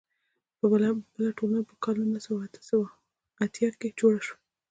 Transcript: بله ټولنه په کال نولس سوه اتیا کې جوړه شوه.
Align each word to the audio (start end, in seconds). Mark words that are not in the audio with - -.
بله 0.71 0.89
ټولنه 1.37 1.61
په 1.69 1.75
کال 1.83 1.95
نولس 2.11 2.25
سوه 2.69 2.85
اتیا 3.45 3.69
کې 3.79 3.89
جوړه 3.99 4.19
شوه. 4.27 4.37